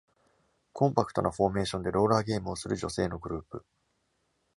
[0.73, 3.63] コンパクトなフォーメーションでローラーゲームをする女性のグループ